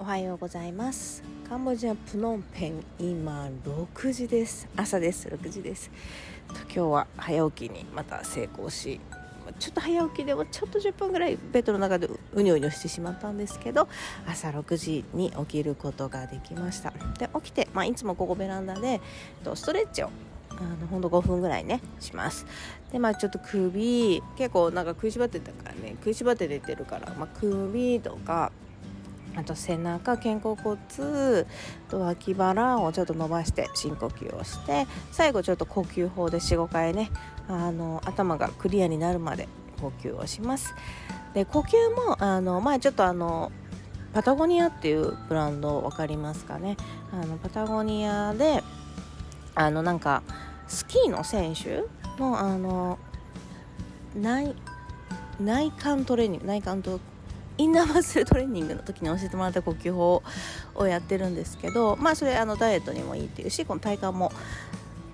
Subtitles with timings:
[0.00, 1.22] おはようございます。
[1.46, 4.66] カンボジアプノンペン今6時です。
[4.74, 5.28] 朝です。
[5.28, 5.90] 6時です。
[6.48, 8.98] 今日は早起きにまた成功し
[9.58, 13.88] ちょっと早起きでもちょっと10分ぐらいベッドの中でうにょうにょしてしまったんですけど
[14.26, 16.94] 朝6時に起きることができました。
[17.18, 19.02] で起きて、まあ、いつもここベランダで
[19.54, 20.08] ストレッチを
[20.48, 22.46] あのほんと5分ぐらいねします。
[22.90, 28.50] でまあちょっと首結構なんか食いしばってたからね食いしばって出てるから、まあ、首とか
[29.36, 30.78] あと背中肩甲骨
[31.88, 37.10] と脇腹をちょっと伸ばして深呼吸をして最後ちょっと呼吸法で45回ね
[37.48, 39.48] あの頭がクリアになるまで
[39.80, 40.74] 呼吸をします。
[41.34, 43.52] で呼吸もあの前ちょっとあの
[44.12, 46.76] パタゴニアっていうブランド分かりますかね。
[47.12, 48.62] あのパタゴニアで
[49.54, 50.22] あのなんか
[50.66, 51.84] スキーの選手
[52.20, 52.98] のあの
[54.14, 54.54] 内
[55.40, 56.82] 内観トレーニング内観
[57.60, 60.22] インナーマッスルトレーニングの時に教えてもらった呼吸法
[60.74, 64.32] をやってるんですけどまあそれあのダイエットにもいいっていうしこの体幹も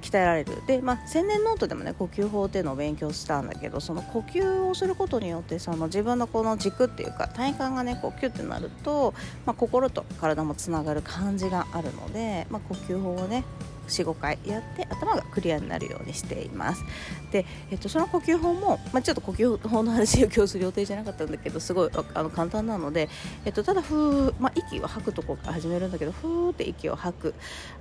[0.01, 0.63] 鍛えられる。
[0.69, 9.13] で、まあ、千年ノートでもね呼吸法っていうのを勉強したんだけどその呼吸をすることによってその自分のこの軸っていうか体幹がねこうキュッてなると、
[9.45, 13.43] まあ、心と体もつながる感じがあるので、まあ、呼吸法をね
[13.89, 16.85] 45回やって頭がクリアになるようにしています。
[17.31, 23.09] で、えっと、その呼吸法も、まあ、ちょっと呼吸法の話を今日する予定じゃなかったんだけどすごいあの簡単なので、
[23.45, 27.35] えっと、ただふー、まあ、息を吐くとこから始めるんだけどふーって息を吐く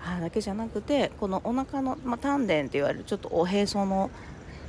[0.05, 4.09] あだけじゃなくてこのお腹の、まあ、丹田って言われるちょっとおへその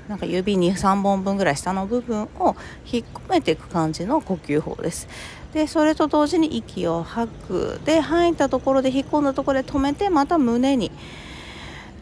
[0.08, 2.56] なんか指に3本分ぐらい下の部分を
[2.90, 5.08] 引っ込めていく感じの呼吸法です。
[5.52, 7.80] でそれと同時に息を吐く。
[7.84, 10.92] で吐いたところで引っ込んだところで止めてまた胸に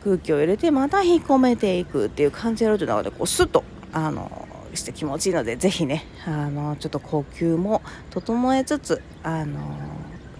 [0.05, 9.59] 空気を入れてまた引っ込めていくっていう感じでやるというのでこうスッとあのして気持ちいいのでぜひねあのちょっと呼吸も整えつつあの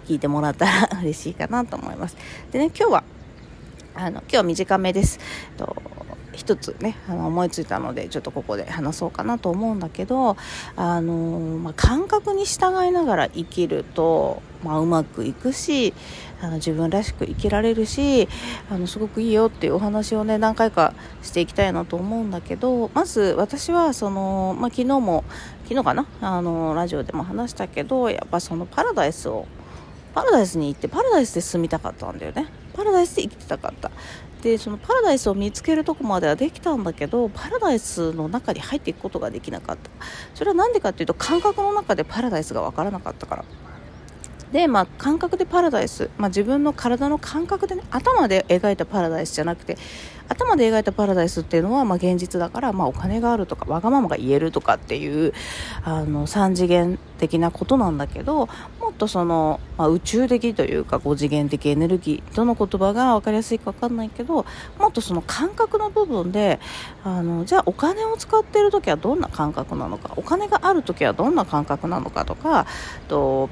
[0.07, 2.15] 聞いてもらったら嬉しいかなと思います。
[2.51, 3.03] でね今日は
[3.95, 5.19] あの今日短めです。
[5.57, 5.75] と
[6.35, 10.37] 一つねあの思いついたのでちょっとここで話そうかなと思うんだけど
[10.75, 11.13] あの、
[11.57, 15.93] まあ、感覚に従いながら生きると、まあ、うまくいくし
[16.41, 18.27] あの自分らしく生きられるし
[18.69, 25.23] あのすごくいいよっていうお話をね何回かしていきたいなと思うんだけどまず私はその、まあ、昨日も
[25.63, 29.47] 昨日かなあのラジオでも話したけどやっぱそのパラダイスを
[30.13, 32.47] パラダイスに行ってパラダイスで住みたかったんだよね。
[32.75, 33.91] パラダイスで生きてたかった。
[34.41, 39.89] でそのパラダイスを見つけるとこまではできたんだけどパラダイスの中に入っていくことができなかった。
[40.35, 43.45] それは何でかっていうと感覚の中でパラダイスが分からなかったから。
[44.51, 49.77] で、まあ、感覚でパラダイス、まあ、自分の体の感覚でね頭で描いたパラダイスじゃなくて
[50.29, 55.33] 頭で描いたパラダイスっていうのは、まあ、現実だから、まあ、お金があるとかわがままが言えるとかっていう
[55.83, 58.47] あの3次元的なことなんだけど
[58.79, 64.45] もとその、まあ、宇宙的というか5次元的エネルギーどの言葉が分かりやすいか分かんないけど
[64.79, 66.59] もっとその感覚の部分で
[67.03, 72.65] あのじゃあお金を使っている時はどんな感覚なのかお金がある時はどんな感覚なのかとか
[73.07, 73.49] と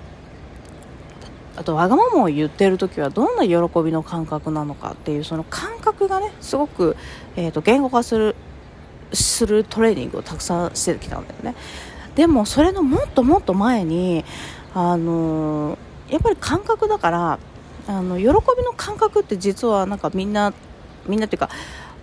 [1.56, 6.98] あとわがままを言っている時はどんな喜びの感覚なのかっていうその感覚がねすごく、
[7.36, 8.36] えーと、言語化する
[9.12, 11.56] するトレーニングをたくさんしてきたんだよね。
[12.16, 14.24] でもそれのもっともっと前に
[14.74, 15.78] あの、
[16.10, 17.40] やっぱり感覚だから
[17.88, 20.54] あの喜びの感覚って実はなんかみんな
[21.08, 21.50] みんなっていうか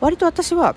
[0.00, 0.75] 割と私は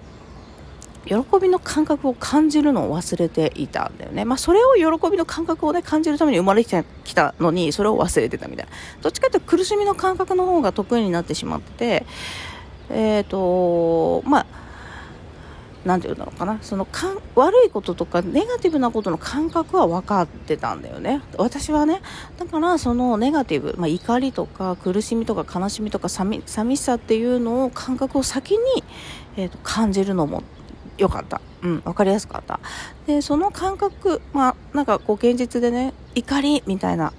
[1.06, 4.24] 喜びの感覚を感じるのを忘れていたんだよね。
[4.24, 8.72] まあ、それを喜びの感覚をね、感じるために生まれてきたのに、それを忘れてたみたいな。
[9.02, 12.06] どっちかというと苦しみの感覚の方が得意になってしまって、
[12.90, 14.46] えっ、ー、と、まあ、
[15.86, 16.60] なんて言うんだろうかな。
[16.62, 21.22] そのかん、悪いこととかネガティブなことの感覚は分かってたんだよね。
[21.38, 22.02] 私はね。
[22.38, 28.84] だから、そのネガティブ、まあ、怒りとか苦しみとか悲しみとか寂しさっていうのを感覚を先に、
[29.36, 30.44] えーと感じるのも
[30.98, 31.42] 良かった。
[31.64, 32.60] うん、分かりやすかった。
[33.08, 37.14] で、その感覚、まあ、なんかこう現実でね、怒りみたいな、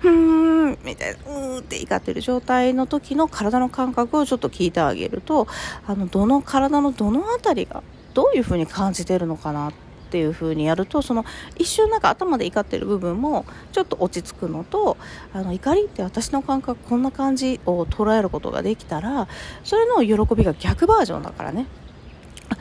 [0.00, 5.46] ふーん、みたいな、うって怒ってる状態の時の体の感覚をちょっと聞いてあげると、
[5.86, 7.82] あの、どの体のどの辺りが、
[8.14, 9.70] どういう風に感じてるのかな
[10.08, 11.26] っていう風にやるとその
[11.56, 14.96] 一瞬なんか頭で怒ってる部分もちょっと落ち着くのと
[15.34, 19.28] あの怒りって私の感覚こんな感じを捉えることができたら
[19.64, 21.66] それの喜びが逆バージョンだからね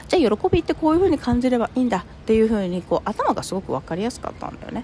[0.10, 4.84] じゃあ喜びってこういう風に感じればいいんだっていう風にこう頭がすごく分かりやすかったんだよね。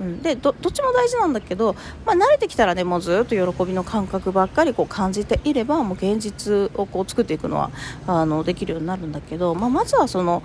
[0.00, 7.70] うん、でどっちも大事なんだけど、まあ、慣れてきたらねもうずっと喜びの感覚ばっかりこう感じていればもう現実をこう作っていくのは
[8.06, 10.42] あのできるようになるんだけど、まあ、まずはその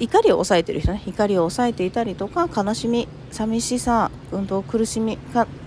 [0.00, 1.02] 怒りを抑えてる人ね。
[1.06, 5.18] 怒りを抑えていたりとか悲しみ寂しさ運動苦しみ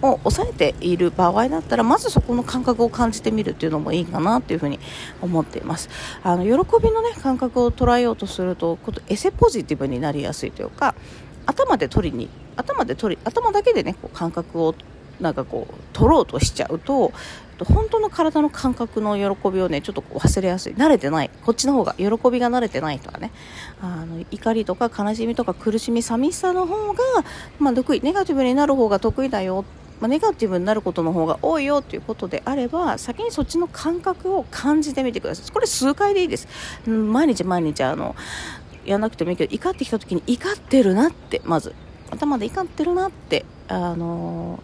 [0.02, 4.80] を抑えている場合だったらまずそこの感覚を感じてみるっていうのもいいかなっていうふうに
[5.22, 5.90] 思っています。
[6.24, 6.50] あの喜
[6.82, 8.78] びのね感覚を捉えようとすると
[9.08, 10.94] エセポジティブになりやすいというか
[11.48, 14.76] 頭で取りに頭で取り頭だけでねこう感覚を
[15.20, 17.12] なんかこう取ろうとしちゃうと
[17.66, 20.76] 本当の体の感覚の喜びをねちょっと忘れやすい。
[20.76, 21.32] 慣れてない。
[21.44, 23.32] こっちの方が喜びが慣れてないとかね。
[23.82, 27.00] あの怒りとか悲しみとか苦しみ寂しさの方が、
[27.58, 28.02] まあ、得意。
[28.02, 29.66] ネガティブになる方が得意だよ。
[30.00, 35.52] まあ、ネガティブになることの方が多いよということであれば先にそっちの感覚を感じてみてください。
[35.52, 36.48] これ数回でいいです、
[36.88, 38.16] 毎日毎日あの
[38.88, 41.76] やらなくてもいいけど怒ってきた時に怒ってるなってまず。
[42.10, 44.64] 頭で怒ってるなってあの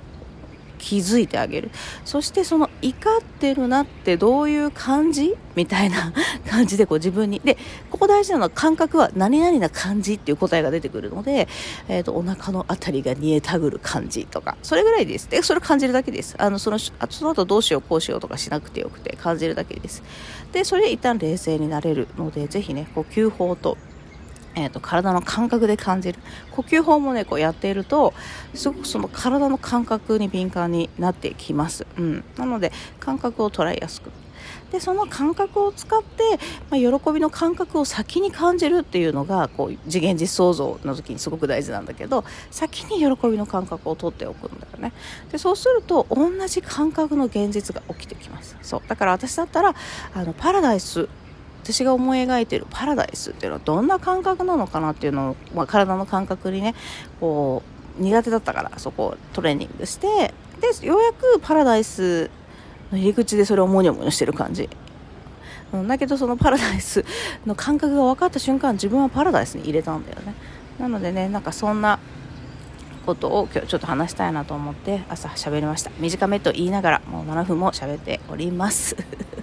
[0.83, 1.71] 気づいてあげる。
[2.03, 6.13] そしてその怒ってるなってどういう感じみたいな
[6.49, 7.39] 感じでこう自分に。
[7.39, 7.57] で
[7.89, 11.47] ここ大事なのは感覚は何々な感じっていう答えが出てくるので、
[11.87, 15.29] えーと、お腹の辺りが煮えたぐる感じとかそれぐらいです。
[15.29, 16.35] でそれを感じるだけです。
[16.37, 20.03] あのそのあその後どうしようこうしようとかしなくてよくて感じるだけです。
[20.51, 23.77] でそれで一旦冷静になれるのでぜひね呼吸法と
[24.55, 26.19] えーと、体の感覚で感じる。
[26.51, 28.13] 呼吸法もねこうやっていると
[28.53, 34.11] すごくその体の感覚に敏感になってきます、うん、なので感覚を捉えやすく。
[34.71, 36.23] でその感覚を使って、
[36.69, 44.91] まあ、喜びの感覚を先に感じるっていうのがこう次元実創造の時にすごく大事なんだけど先に喜びの感覚を取っておくんだよね。
[45.31, 48.57] でそうすると同じ感覚の現実が起きてきます。
[48.61, 48.81] そう。
[48.87, 49.75] だから私だったら
[50.13, 51.07] あのパラダイス
[51.63, 56.75] 私が思い描いてるパラダイスっていうのはどんな感覚なのかなっていうのを、まあ、体の感覚にね
[57.19, 57.63] こ
[57.99, 62.29] う苦手だったからそこをトレーニングしてでようやくパラダイス
[62.91, 64.69] の入り口でそれをモニョモニョしてる感じ、
[65.71, 67.05] うん、だけどそのパラダイス
[67.45, 70.33] の感覚が分かった瞬間自分はパラダイスに入れたんだよね。
[70.79, 71.99] なのでねなんかそんな
[73.05, 75.91] ことを今日ちょっと話したいなと思って朝喋りました。
[75.99, 78.95] 短めと言いながらもう7分も喋っております。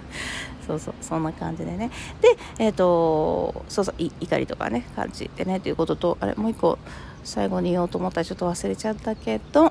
[0.67, 1.89] そうそうそんな感じでね。
[2.21, 6.77] でえっ、ー、とそうそう怒りとかね感じてねということとあれもう一個
[7.23, 9.70] 最後に言おうと思ったらちょっと忘れちゃったけど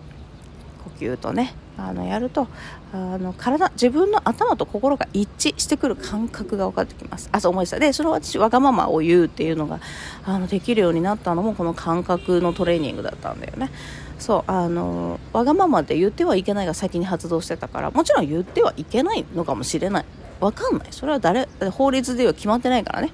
[1.01, 2.47] 吸とねあのやると
[2.93, 7.29] あの体自分の頭と心が一致してくる感覚が分かってきます。
[7.33, 7.79] あそう思い出した。
[7.79, 9.81] でそれを私わがままを言うっていうのが
[10.25, 13.71] あのできるようになったのもこの感覚のトレーニングだったんだよね。
[14.19, 20.05] そうあのわがままで言ってはいけないが先に発動してたからもちろん言ってはいけないのかもしれない。
[20.41, 20.89] わかんない。
[20.91, 23.13] それは誰法律では決まってないからね。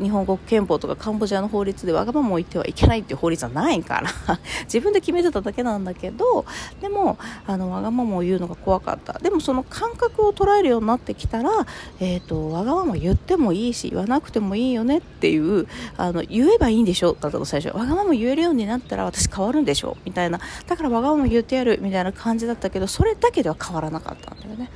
[0.00, 4.10] 日本国憲法とかカンボジアの法律でわがままを言ってはいけないっていう法律はないから
[4.64, 6.44] 自分で決めてただけなんだけど
[6.80, 9.18] でもあのわがままを言うのが怖かった。
[9.18, 11.50] でもその感覚を捉えるようになってきたら、
[12.00, 15.66] えーと、わがまま言ってもいいし言わなくてもいいよねっていう
[15.96, 17.76] あの言えばいいんでしょだったの最初。
[17.76, 20.40] わがまま言えるようになったら私変わるんでしょみたいな。
[20.66, 21.78] だからわがまま言ってやる。
[21.80, 24.70] みたいな感じだったけどそれだけでは変わらなかったんだよね。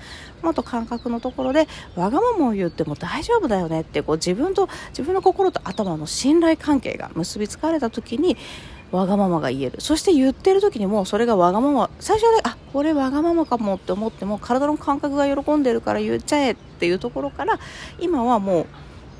[0.45, 1.67] もっと感覚のところで
[1.97, 8.37] わがままを言っても大丈夫だよねってこう自分と自分の心と頭の信頼関係が結びつかれた時に
[8.93, 9.81] わがままが言える。
[9.81, 17.59] そして言ってる時にもそれがわがまま最初はねあこれわがままかもって思っても体の感覚が喜んでるから言っちゃえっていうところから
[17.99, 18.67] 今はもう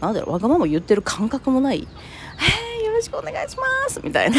[0.01, 1.89] なんだろうわがまま言ってる感覚もない。
[2.79, 4.37] えー、よろしくお願いしますみたいな。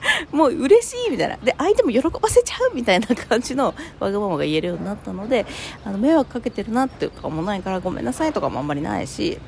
[0.32, 1.36] もう嬉しいみたいな。
[1.36, 5.46] で相手も喜ばせちゃうみたいな感じのわがままが言えるようになったので
[5.84, 9.38] あの迷惑かけてるなっていうかもないからごめんなさいとかもあんまりないし。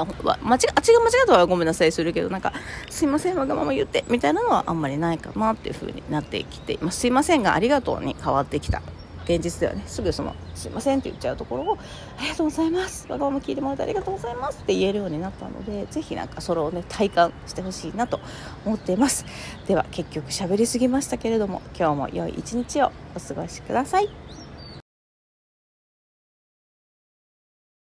[0.00, 1.92] あ間違あっちが間違ったらごめんなさい。
[1.92, 2.52] するけどなんか
[2.90, 7.00] すいませんわがまま言ってみたいなのはあんまりないかなっていう風になってきてます。
[7.00, 8.82] すいませんがありがとうに変わってきた
[9.24, 9.84] 現実ではね。
[9.86, 11.78] すぐその「すいません」って言っちゃうところを
[12.18, 13.06] 「ありがとうございます。
[13.08, 18.20] わがまま聞いてもらってありがとうございます」って言えるようになったのでぜひなんかそれをね体感してほしいなと
[18.64, 19.24] 思っています。
[19.66, 24.08] では結局喋りすぎましたけれども今日も良い一日をお過ごしください。